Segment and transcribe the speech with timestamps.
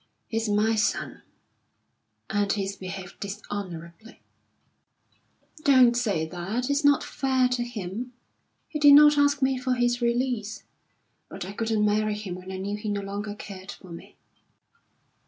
[0.27, 1.21] "He's my son,
[2.27, 4.19] and he's behaved dishonourably."
[5.63, 6.71] "Don't say that.
[6.71, 8.11] It's not fair to him.
[8.67, 10.63] He did not ask me for his release.
[11.29, 14.15] But I couldn't marry him when I knew he no longer cared for me."